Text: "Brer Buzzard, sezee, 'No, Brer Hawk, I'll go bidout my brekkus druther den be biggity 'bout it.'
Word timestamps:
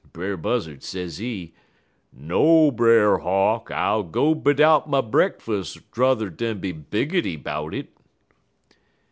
"Brer 0.13 0.35
Buzzard, 0.35 0.81
sezee, 0.81 1.53
'No, 2.11 2.71
Brer 2.71 3.19
Hawk, 3.19 3.69
I'll 3.69 4.01
go 4.01 4.33
bidout 4.33 4.89
my 4.89 4.99
brekkus 4.99 5.77
druther 5.91 6.31
den 6.31 6.57
be 6.59 6.71
biggity 6.73 7.35
'bout 7.35 7.75
it.' 7.75 7.95